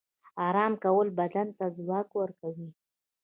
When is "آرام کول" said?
0.47-1.07